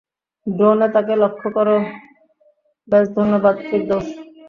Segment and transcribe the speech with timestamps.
[0.47, 1.75] ড্রোনে তাকে লক্ষ করো
[2.87, 4.07] ব্যাস ধন্যবাদ, ফিরদৌস।